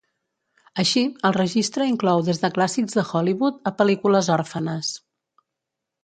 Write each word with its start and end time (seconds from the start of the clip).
Així, 0.83 1.01
el 1.29 1.33
Registre 1.35 1.85
inclou 1.91 2.23
des 2.29 2.41
de 2.45 2.49
clàssics 2.55 2.97
de 2.99 3.03
Hollywood 3.11 3.59
a 3.71 3.73
pel·lícules 3.83 4.31
òrfenes. 4.37 4.91